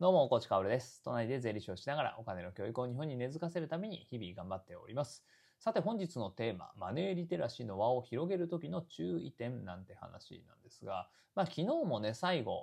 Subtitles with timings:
[0.00, 1.02] どうも、コーチカオルです。
[1.04, 5.26] 都内で税理士をしながらお金の教育を日本に根付かせるために日々頑張っております。
[5.60, 12.62] さて本日のテーマ、マネーリテラシーの輪を広げる時の注意点なんて話なんですが、まあ昨日もね、最後、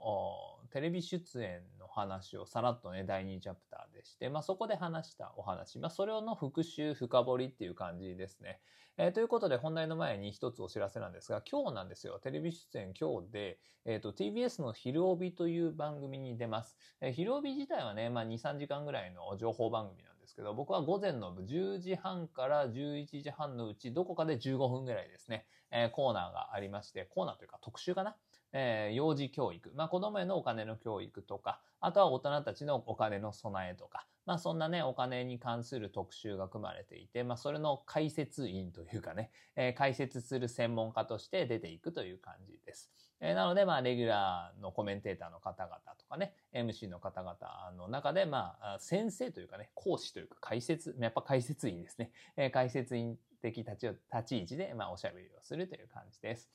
[0.71, 8.61] テレビ出演の話をさらっとね、第2チャプターでして、まあそこで話したお話、まあそれをの復習、深掘りっていう感じですね。
[8.97, 12.17] えー、ということで本題の前に一つお知らせなんですが、今日なんですよ。
[12.17, 16.75] テレビ出演今日で、えっ、ー、と TBS の昼帯という番組に出ます。
[16.99, 28.15] えー、昼帯自体はね、まあ2、3時間ぐらいの情報番組なんですですけど、僕は午前の10時半から11時半のうちどこかで15分ぐらいですね、えー、コーナーがありまして、コーナーというか特集かな
[28.53, 42.89] えー、幼児教育、まあ子供へのお金の教育とか、あとは大人たちのお金の備えとか、まあそんなね、お金に関する特集が組まれていて、まあそれの解説員というかね、えー、解説する専門家として出ていくという感じです。
[43.19, 47.37] えー、なのでまあレギュラーのコメンテーターの方々とかね、MC の方々
[47.77, 52.11] の中でまあ先生というかね、講師というか解説、やっぱ解説員ですね。
[52.35, 56.49] えー、解説員的立ち立ち位置でまあおしゃべりをするという感じです。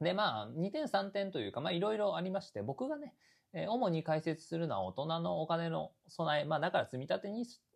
[0.00, 3.14] で、まあ、2点3点というか、まあ、いろいろありまして、僕がね、
[3.52, 6.44] えー、主に解説するのは大人のお金の備え。
[6.44, 7.28] まあ、だから積み立て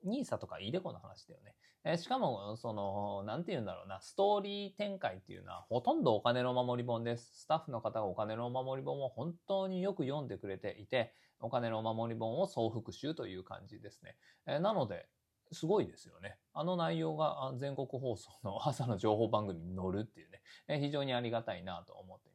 [0.07, 1.55] NISA とかイデコの話だよね。
[1.85, 7.43] えー、しかも、その、なんて言うんだろうな、ストーリー展開っていうのは、ほとんどお金のお守り本です。
[7.43, 14.17] スタッフの方がお金のお守り本を本当によく読んでくれていて、お金のお守り本を総復習という感じですね。
[14.47, 15.09] えー、なので、
[15.53, 16.39] すごいですよね。
[16.53, 22.34] あの内容が全国放送の朝の情報番組に載るっていうね、え非常にありがたいなと思っています。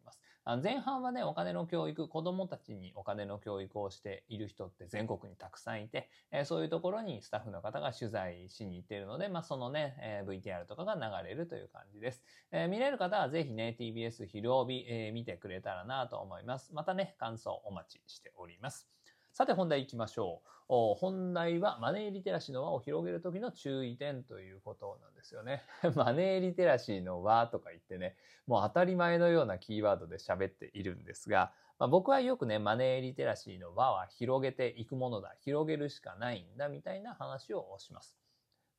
[0.64, 12.24] 前半はね、お金の教育、子供たちにお金の教育をしている人って全国にたくさんいて、えそういうところにスタッフの方が取材しに行っているので、まあ、そのね、え VTR とかが流れるという感じです。
[12.52, 16.74] え見れる方はぜひね、TBS 昼帯、見てくれたらなと思います。
[16.74, 18.99] またね、感想お待ちしております。
[19.40, 20.96] さて本題行きましょう。
[21.00, 25.64] 本題はマネーリテラシーの輪を広げる時の注意点ということなんですよね。
[25.96, 38.20] マネーリテラシーの輪とか言ってね、もう当たり前のようなキーワードで喋っているんですが、まあ、僕はよくね、マネーリテラシーの輪は広げていくものだ、広げるしかないんだ、みたいな話をします。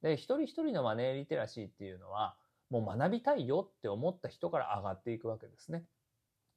[0.03, 2.37] で、一人一人のマネーリテラシーっていうのは、
[2.69, 5.87] もう学びたいよって思った人から上がっていくわけですね。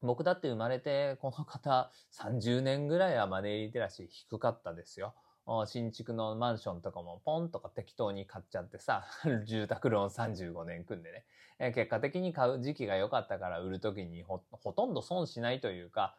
[0.04, 5.16] 僕だって生まれて、この方30年ぐらいはマネーリテラシー低かったですよ。
[5.66, 9.06] 新築のマンションとかもポンとか適当に買っちゃってさ、
[9.46, 11.26] 住宅ローン35年組んでね、
[11.60, 14.40] え結果的に買う時期が良かったから売る時にほ
[14.74, 16.16] とんど損しないというか、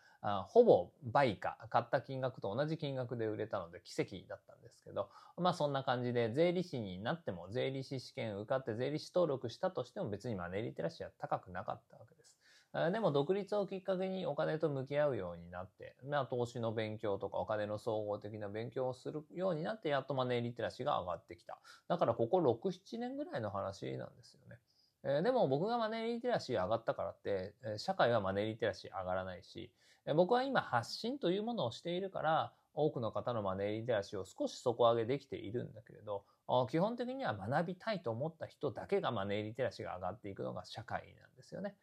[0.48, 12.38] ほぼ倍か、買った金額と同じ金額で売れたので奇跡だったんですけど、まあそんな感じで税理士になっても税理士試験受かって税理士登録したとしても別にマネーリテラシーは高くなかったわけです。
[12.74, 21.60] でも独立をきっかけにお金と向き合うようになって、まあ投資の勉強とかお金の総合的な勉強をするようになって、やっとマネーリテラシーが上がってきた。
[21.86, 24.58] だからここ6、7年ぐらいの話なんですよね。
[25.04, 29.72] えでも僕がマネーリテラシー上がったからって、社会はマネーリテラシー上がらないし、
[30.16, 36.26] 僕は今発信というものをしているから、多くの方のマネーリテラシーを少し底上げできているんだけれど、
[36.68, 41.76] 基本的には学びたいと思った人だけがマネーリテラシーが上がっていくのが社会なんですよね。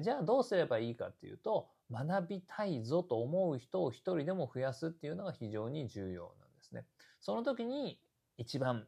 [0.00, 6.86] じゃあどうすればいいかっていうと、学びたいぞと思う人を一人でも増やすっていうのが非常に重要なんですね。
[7.20, 7.98] その時に
[8.38, 8.86] 一番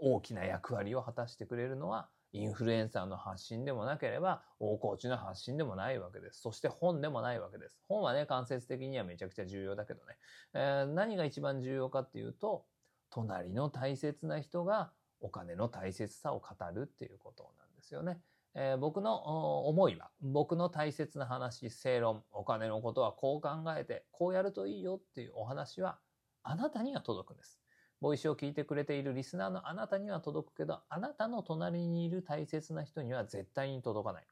[0.00, 6.40] 大きな役割を果たしてくれるのは、インフルエンサーの発信でもなければ、大河内の発信でもないわけです。
[6.40, 7.78] そして本でもないわけです。
[7.88, 10.16] 本はね、間接的にはめちゃくちゃ重要だけどね。
[10.52, 12.66] えー、何が一番重要かっていうと、
[13.10, 14.90] 隣の大切な人が
[15.20, 18.20] お金の大切さを語るっていうことなんですよね。
[18.54, 25.98] えー、僕の思いは、僕の大切な話、正論、お金のことはこう考えて、こうやるといいよっていうお話は、
[26.42, 27.60] あなたには届くんです。
[28.00, 34.26] ボイシを聞いてくれているリスナーのあなたには届くけど、あなたの隣にいる大切な人には絶対に届かない。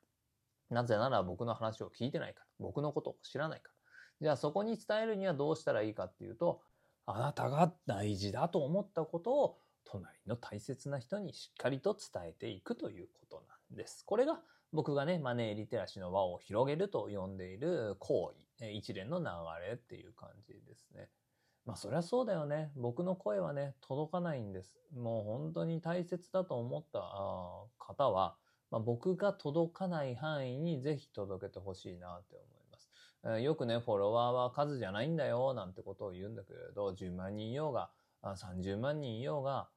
[0.71, 2.47] なぜなら僕の話を聞いてないから。
[2.61, 3.75] 僕のことを知らないから。
[4.21, 6.61] じゃあそこに伝えるにはどうしたらいいかっていうと、
[7.07, 13.52] あなたが大事だと思ったことを隣の大切な人にしっかりと伝えていくということなんです。
[13.75, 14.41] ですこれが
[14.73, 19.27] 僕がね、マネーリテラシーの輪を広げると呼んでいる行為、一連の流
[19.69, 21.11] れっていう感じですね。
[21.67, 22.73] まあそりゃそうだよね。
[22.75, 24.75] 僕の声はね、届かないんです。
[24.95, 27.01] もう本当に大切だと思った
[27.79, 28.37] 方は、
[28.71, 32.91] まあ、僕が届かない範囲にぜひ届けてほしいなって思います。
[33.37, 37.91] えよくね、フォロワーは数じゃないんだよなんてことを言うんだけれど、10万人いようが、
[38.23, 39.69] 30万人いようが、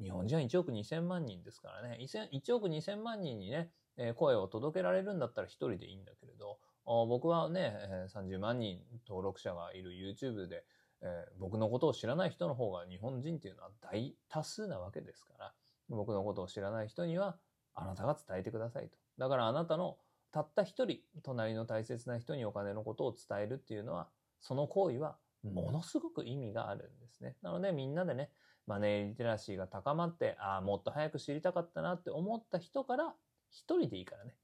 [0.00, 3.70] 日本人は1億2000万人ですからね、1億2000万人にね、
[4.16, 10.64] 声を届けられるんだったら一人でいいんだけれど、僕はね、30万人登録者がいる YouTube で、
[11.02, 15.54] え、僕のことを知らない人の方が日本人っていうのは大多数なわけですから、
[15.88, 17.38] 僕のことを知らない人には
[17.74, 18.98] あなたが伝えてくださいと。
[19.18, 19.98] だからあなたの
[20.32, 24.08] たった一人、隣の大切な人にお金のことを伝えるっていうのは、
[24.40, 27.36] その行為はものすごく意味があるんですね。
[27.42, 28.30] なのでみんなでね、
[28.66, 33.14] マネーリテラシーが高まって、ああ、もっと早く知りたかったなって思った人から
[33.50, 34.36] 一人でいいからね。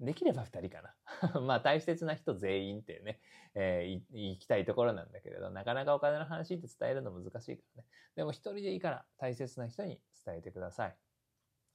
[0.00, 0.82] できれば二人か
[1.32, 1.40] な。
[1.42, 3.20] まあ大切な人全員ってね、
[3.54, 7.88] えー、行きたいところなんだけれど、なかなかお金の話って伝えるの難しいからね。
[8.14, 10.96] でも一人でいいから大切な人に伝えてください。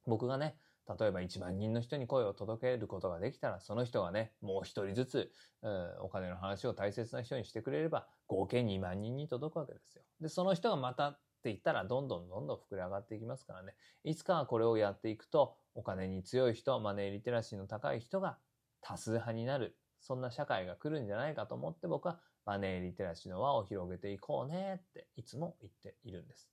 [0.05, 0.57] 僕がね、
[0.87, 5.31] 例えば1万人の人に声を届けることができたら、その人がね、もう一人ずつ、
[5.61, 10.03] うん、お金の話を大切な人にしてくれれば、合計2万人に届くわけですよ。
[10.19, 13.75] で、その人がまたっていったら、どんどんどんどん膨れ上がっていきますからね。
[14.03, 18.37] いつかはこれをやっていくと、お金に強い人、マネーリテラシーの高い人が
[18.81, 19.77] 多数派になる。
[20.03, 26.49] そんな社会が来るんじゃないかと思って僕はマネーリテラシーの輪を広げていこうねっていつも言っているんです。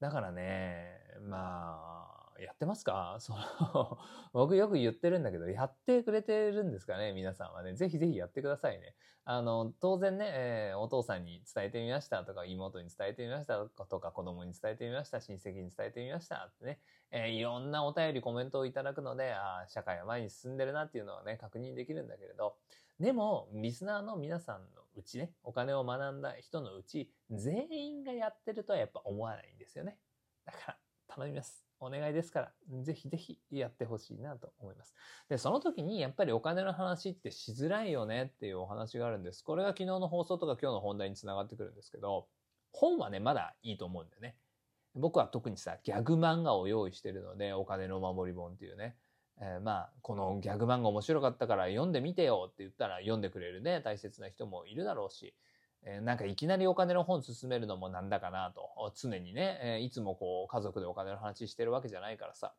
[0.00, 3.16] だからね、まあ、やってますか？
[3.20, 3.98] その
[4.32, 7.12] 僕よく言ってるんだけど、やってくれてるんですかね？
[7.12, 7.74] 皆さんはね。
[7.74, 8.94] ぜひぜひやってくださいね。
[9.26, 22.58] あの、当然ね、えー、お父さんに伝えてみましたとか、妹に伝えてみましたとか、子供に伝えてみました、親戚に伝えてみましたってね、えー、いろんなお便り、コメントをいただくので、あ社会は前に進んでるなっていうのはね、確認できるんだけれど、
[23.00, 29.98] でも、リスナーの皆さんのうちね、お金を学んだ人のうち、全員がやってるとはやっぱ思わないんですよね。
[30.44, 30.78] だから、
[31.08, 31.73] 頼みます。
[31.84, 34.94] お願いですから、ぜひぜひやってほしいなと思います。
[35.28, 39.44] で、その時にやっぱりお金の話ってしづらいよねっていうお話があるんです。
[39.44, 42.26] これが昨日の放送とか今日の本題につながってくるんですけど、
[42.72, 44.36] 本はね、まだいいと思うんだよね。
[44.94, 48.96] 僕は特にさ、ギャグ漫画を用意してるので、お金の守り本っていうね。
[49.40, 55.34] えー、まあ、このギャグ漫画面白かったから読んでみてよって言ったら読んでくれるね、大切な人もいるだろうし、
[55.84, 62.54] えなんかいきなりお金の本進めるのもなんだかなと、常にね、えいつもこう家族でお金の話してるわけじゃないからさ。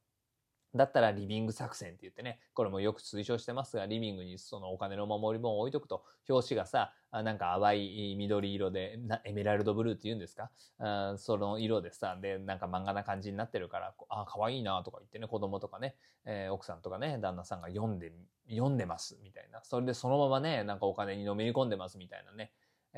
[0.74, 10.52] だったらリビング作戦って言ってね、これもよく推奨してますが、リビングにそのお金の守り本を置いとくと、表紙がさ、なんか淡い緑色で、エメラルドブルーって言うんですか？
[10.80, 15.96] あその色でさ、で、なんか漫画な感じになってるから、あ、可愛いなとか言ってね、子供とかね、
[16.26, 18.12] えー、奥さんとかね、旦那さんが読んで、
[18.50, 19.64] 読んでますみたいな。
[19.64, 22.52] それでそのままね、なんかお金にのめり込んでますみたいなね。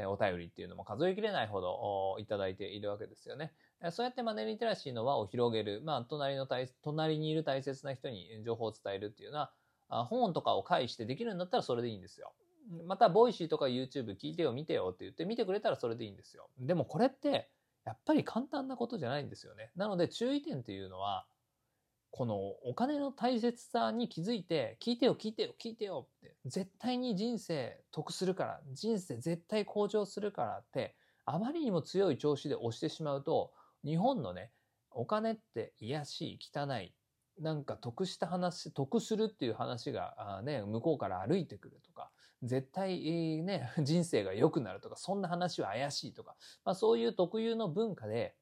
[0.06, 3.54] お便りっていうのも数えきれないほどいただいているわけですよね。
[3.92, 6.48] そうやってマネーリテラシーの輪を広げる、まあ、隣の
[6.84, 9.52] 隣にいる大切な人に情報を伝えるっていうのは、
[10.06, 12.34] 本とかを介してできるんだったらそれでいいんですよ。
[12.86, 16.50] また、 Voicy とか YouTube 聞いてよ、見てよって言って見てくれたらそれでいいんですよ。
[16.60, 17.50] でもこれって、
[17.86, 19.72] やっぱり簡単なことじゃないんですよね。
[19.78, 21.26] なので注意点っていうのは、
[22.18, 33.54] このお金の大切さに気づいて、聞いてよ、聞いてよ、聞いてよって、絶対に人生得するから、人生絶対向上するからって、あまりにも強い調子で押してしまうと、
[33.86, 34.52] 日本のね、
[34.90, 36.96] お金って癒しい、汚い、
[37.40, 42.10] なんか得した話、得するっていう話がね、向こうから歩いてくるとか、
[42.42, 46.36] 絶対ね、人生が良くなるとか、そんな話は怪しいとか、
[46.66, 48.36] まあそういう特有の文化で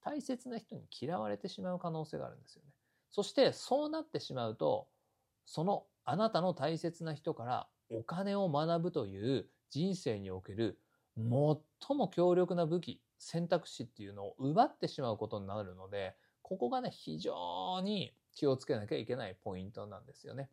[0.00, 2.69] 大切な人に嫌われてしまう可能性があるんですよね。
[3.10, 4.88] そしてそうなってしまうと、
[5.46, 10.80] そのあなたの大切な人からお金を学ぶという人生における
[11.16, 20.50] 最も強力な武器、選択肢っていうのを奪ってしまうことになるので、ここがね、非常に気をつけなきゃいけないポイントなんですよね。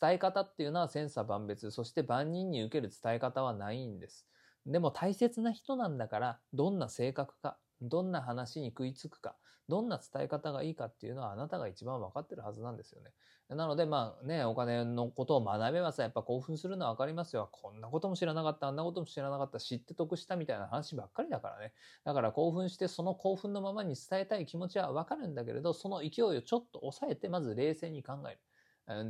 [0.00, 4.28] 伝え方っていうのは千差万別、そして万人に受ける伝え方はないんです。
[4.64, 9.36] でも大切な人なんだから、どんな性格か、どんな話に食いつくか、
[9.68, 13.12] どんな伝え方がいいかっていうのはあなたが一番分かってるはずなんですよね。
[13.48, 17.48] なのでまあね、お金のことを学べばさ、やっぱ興奮するのは分かりますよ。
[17.52, 21.74] こんなことも知らなかった、あんなことも知らなかった、知って得したみたいな話ばっかりだからね。
[22.04, 28.40] だから興奮してその興奮のままに伝えたい気持ちは分かるんだけれど、その勢いをちょっと抑えて、まず冷静に考える。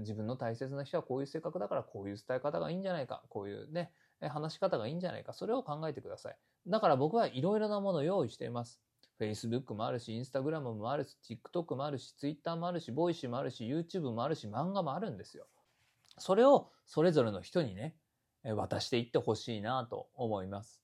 [0.01, 3.25] 自分の大切な人はこういう性格だからこういう伝え方がいいんじゃないか。
[3.31, 5.33] こういうね、話し方がいいんじゃないか。
[5.33, 6.39] それを考えてください。
[6.67, 8.83] だから僕はいろいろなものを用意しています。
[9.23, 15.47] Facebook もあるし、Instagram もあるし、TikTok もあるし、Twitter もあるし、Voice もあるし、YouTube もあるし、漫画もあるんですよ。
[16.19, 17.95] それをそれぞれの人にね、
[18.45, 20.83] 渡していってほしいなと思います。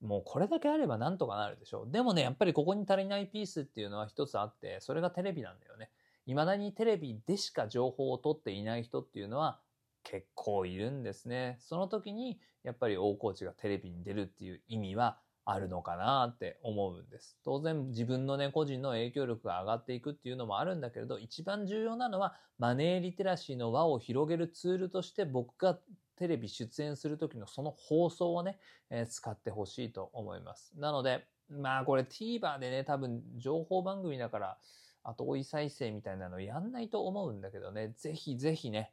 [0.00, 1.90] もうこれだけあればなんとかなるでしょう。
[1.90, 5.90] でもね、やっぱりここに足りないピースっていうのは一つあって、それがテレビなんだよね。
[6.26, 9.60] 未だにテレビでしか情報を取っていない人っていうのは
[10.04, 11.56] 結構いるんですね。
[11.60, 17.36] その時にやっぱり大河内がテレビに出るっていう意味はあるのかなって思うんです。
[17.44, 25.78] 当然自分のね、個人の影響力が上がっていくっていうのもあるんだけれど、一番重要なのはマネーリテラシーの輪を広げるツールとして僕が
[26.16, 28.58] テレビ出演する時のその放送をね、
[28.90, 30.72] えー、使ってほしいと思います。
[30.78, 34.58] なので、まあこれ TVer でね、多分情報番組だから、
[35.02, 38.92] 後追い再生みたいなのやんないと思うんだけどね、ぜひぜひね、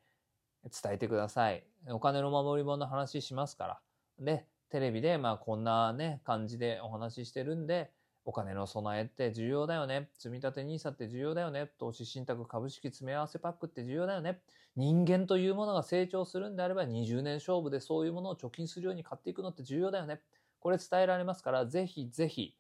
[0.63, 1.63] 伝えてください。
[1.87, 3.79] お金の守り物の話しますから。
[4.19, 7.91] で、テレビでまあこんなね、感じでお話ししてるんで、
[8.25, 10.09] お金の備えって重要だよね。
[10.13, 11.71] 積立 NISA って重要だよね。
[11.79, 14.41] 投資信託株式詰め合わせパックって重要だよね。
[14.75, 20.21] 人間というものが成長するんであれば20年勝負でそういうものを貯金するように買っていくのって重要だよね。
[20.59, 22.53] これ伝えられますから、ぜひぜひ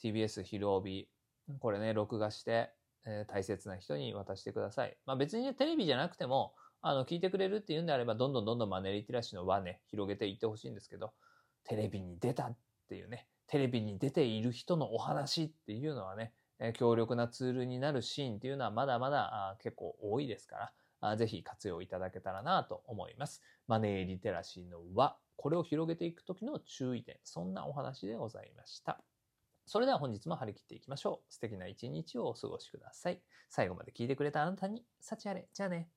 [0.00, 1.08] TBS 昼帯、
[1.58, 2.70] これね、録画して、
[3.04, 4.96] えー、大切な人に渡してください。
[5.06, 11.12] まあ別にね、テレビじゃなくても、あの、聞いてくれるっていうんであれば、どんどんどんどんマネリティラシーの輪ね、広げていってほしいんですけど、
[11.64, 12.56] テレビに出たっ
[12.88, 16.32] ていうね、テレビに出ている人のお話っていうのはね、
[16.74, 23.42] 強力なツールになるシーンっていうのはまだまだ結構多いですから、あぜひ活用いただけたらなと思います。
[23.66, 29.02] マネーリテラシーの輪、これを広げていくときの注意点、そんなお話でございました。
[29.66, 31.32] それでは本日も張り切っていきましょう。
[31.32, 33.20] 素敵な一日をお過ごしください。
[33.48, 35.48] 最後まで聞いてくれたあなたに、幸あれ。
[35.52, 35.88] じゃあね。